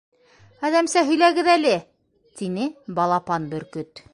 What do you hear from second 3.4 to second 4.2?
Бөркөт.